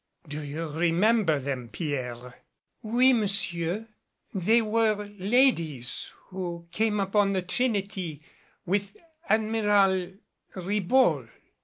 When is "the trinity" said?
7.33-8.23